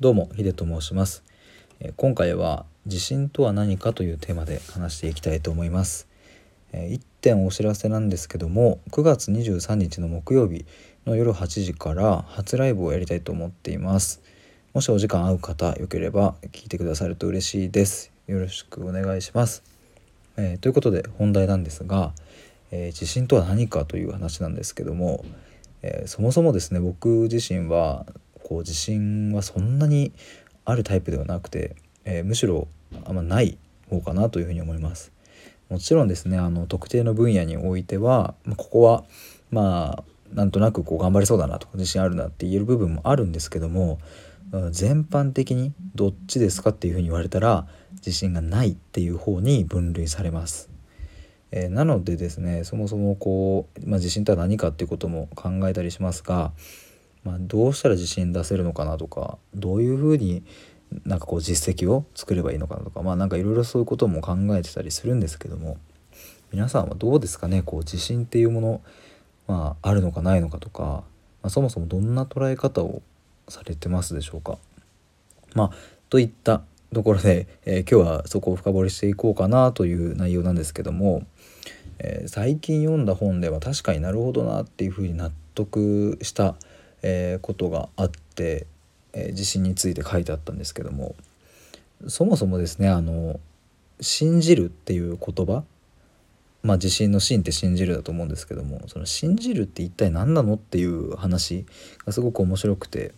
[0.00, 1.22] どうもヒデと申します。
[1.96, 6.08] 今回は地震とは何かというテーマで話していきたいと思います。
[6.72, 10.66] えー一点お知らせなんですけども9月23日の木曜日
[11.06, 14.20] の夜8時から初ライブをやりたいと思っています。
[14.72, 18.10] もしお時間合う方よければ聞いてくださると嬉しいです。
[18.26, 19.62] よろしくお願いします。
[20.36, 22.12] えーということで本題なんですが、
[22.72, 25.24] えー地震とは何かという話なんですけども、
[25.82, 28.06] えーそもそもですね僕自身は
[28.44, 30.12] こう地震はそんなに
[30.64, 32.68] あるタイプではなくて、えーむしろ
[33.04, 33.58] あんまない
[33.90, 35.12] 方かなというふうに思います。
[35.68, 39.04] もちろんですねあの特定の分野においてはまあここは
[39.50, 43.98] まあなんとなくこう頑張れそうだなとか自信あるなって言える部分もあるんですけども
[44.52, 50.70] うん全般的にどっちですかっていうふうに言われたら自信がないっていう方に分類されます。
[51.50, 56.52] えーなのでですねそもそもこう、まあ、自信とは何かっていうことも考えたりしますが、
[57.24, 60.44] まあ、どうしたら自信出せるのかなとかどういうふうに
[61.04, 65.78] なんかこう実績を作ればいいのかなとかまあなんかいろいろそういうことも考えてたりするんですけども
[66.52, 68.80] 皆さんはどうですかねこう自信っていうもの、
[69.48, 71.04] まあ、あるのかないのかとか、ま
[71.44, 73.02] あ、そもそもどんな捉え方を
[73.48, 74.58] されてますでしょうか。
[75.54, 75.70] まあ、
[76.10, 81.26] といったところで、えー今日はそこを深掘りしていこうかなという内容なんですけども、
[81.98, 86.54] えー最近読んだ本では確かになるほどなっていうふうに納得した、
[87.06, 88.66] えーことがあって、
[89.12, 91.14] えー自信について書いてあったんですけども
[92.08, 93.38] そもそもですねあの
[94.00, 95.62] 信じるっていう言葉
[96.62, 101.66] まあ自信の信って信じるだと思うんですけどもその信じるって一体何なのっていう話
[102.06, 103.12] がすごく面白くて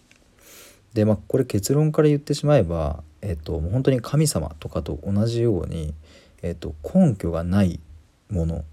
[0.95, 5.95] でまあこれ結論から言ってしまえば、えっと、本当に神様とかと同じように、
[6.43, 7.79] えっと、根拠がない
[8.31, 8.65] もの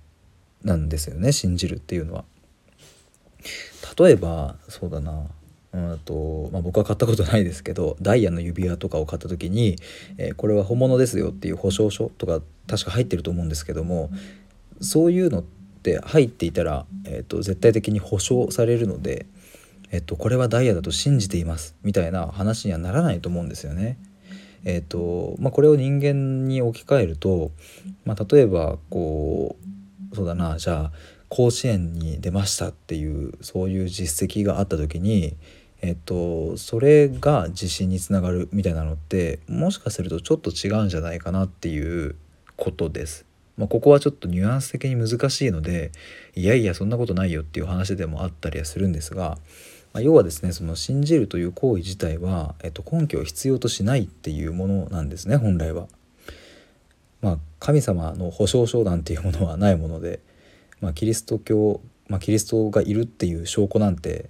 [0.64, 2.26] なんですよね信じるっていうのは。
[3.98, 5.26] 例えばそうだな
[5.74, 9.78] うんと、まあ、僕は買ったことないですけどダイヤの指輪とかを買った時に、
[10.18, 14.10] えーこれは本物ですよっていう保証書とか確か入ってると思うんですけども
[14.82, 19.26] そういうのって入っていたら、えー、と絶対的に保証されるので、
[19.92, 23.98] えっと、これはダイヤだと信じていますみたいな話にはならないと思うんですよね。
[24.66, 27.52] えっとまあ、これを人間に置き換えると、
[28.06, 29.58] まあ、例えばこ
[30.12, 30.92] うそうだなじゃあ
[31.34, 35.36] 甲子園に出ましたっていうそういう実績があった時に、
[35.82, 42.16] えっと、それが自信につながるみたいなのってもしかするとちょっと違うんじゃないかなっていう
[42.56, 43.26] ことです。
[43.58, 45.92] まあ、ここはちょっとニュアンス的に難しいので
[46.36, 49.40] いやいやそんなことないよっていう話でもあったりはするんですが、
[49.92, 55.88] まあ、要はですねその信じるという行為自体は、えっと、根拠を必要としないっていうものなんですね本来は。
[57.22, 60.20] まあ、神様の保証書なんていうものはないもので、
[60.84, 61.80] まあ、キリスト教、
[62.10, 64.30] まあ、キリストがいるっていう証拠なんて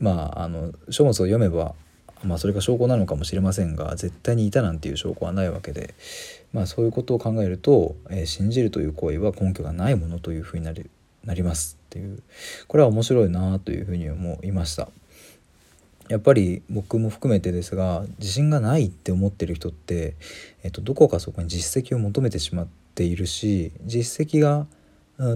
[0.00, 1.76] まああの書物を読めば、
[2.24, 5.94] まあ、それが証拠なのかもしれませんが絶対にいたなんていう証拠はないわけで、
[6.52, 10.90] まあ、そういうことを考えると、えー信じるという行為は根拠がないものというふうになり
[11.24, 12.22] なりますっていう
[12.66, 14.88] これは面白いなというふうに思いました。
[16.08, 20.16] やっぱり僕も含めてですが自信がないって思ってる人って、
[20.62, 24.66] えっと、どこかそこに実績を求めてしまっているし実績が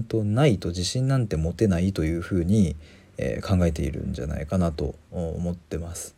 [0.07, 2.75] とないと自信なんて持てないというふうに、
[3.17, 6.15] えー考えているんじゃないかなと思ってます。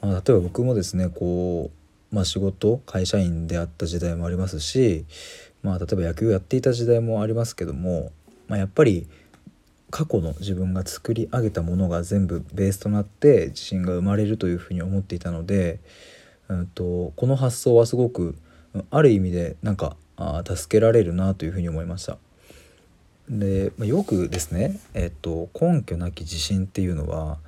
[0.00, 1.70] まあ、例えば僕もですねこ
[2.12, 5.04] う、まあ、仕事会社員であった時代もありますし、
[5.62, 8.12] まあ、例えば野球をやっていた時代もありますけども、
[8.48, 9.06] まあ、やっぱり
[9.90, 15.80] 過去の自分が作り上げたものが全部ベースとなって自信が生まれるというふうに思っていたので、
[16.48, 18.36] うん、とこの発想はすごく
[18.90, 22.18] ある意味でなんかあ助けられるなというふうに思いました。
[23.30, 27.38] で、ま、よくですね、えっと、根拠なき自信っていうのは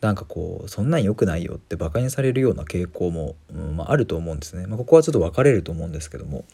[0.00, 4.66] なんかこうそんなん良くないよってバカにされるような傾向も、うんまあ、あると思うんですね。
[4.66, 6.44] まあ、ここはちょっと分かれると思うんですけども、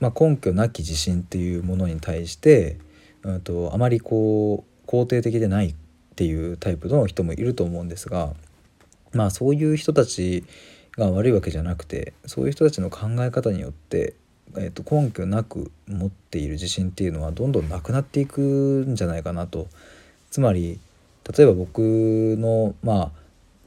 [0.00, 2.76] ま、根拠なき自信っていうものに対して、
[3.22, 5.74] うん、とあまりこう肯定的でないっ
[6.14, 8.34] ていうタイプの人もいると思うんですが
[9.12, 10.44] まあそういう人たち
[10.92, 14.14] が悪いわけじゃなくてそういう人たちの考え方によって、
[14.56, 19.68] えー、と根拠なく持っている自信っていうのはどんどんなくなっていくんじゃないかなと。
[20.30, 20.78] つまり
[21.36, 21.78] 例えば僕
[22.38, 23.10] のまあ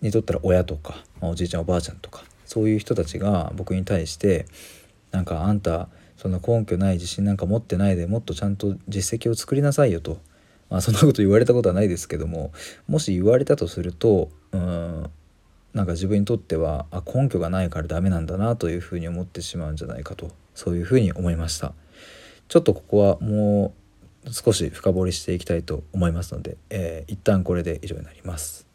[0.01, 4.45] にとったら親とか、まあおじいちゃんおばあちゃんとかそういう人たちが僕に対して
[5.12, 5.88] なんかあんた
[6.18, 10.19] そんな根拠ない自信なんか持ってないでもっとちゃんと実績を作りなさいよと、
[10.69, 12.51] まあ、そんなこと言われたことはないですけども
[12.88, 15.10] もし言われたとするとうん
[15.73, 21.73] なんか自分にとってはあ根拠がないからダメなんだなというふうに思ってしまうんじゃないかとそういうふうに思いました。
[22.47, 23.73] ちょっとここはも
[24.25, 28.70] う少し深掘りしていきたいと思いますので、えー一旦これで以上になります。